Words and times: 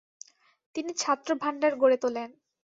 তিনি 0.75 0.91
"ছাত্রভাণ্ডার" 0.97 1.73
গড়ে 1.81 1.97
তোলেন। 2.03 2.29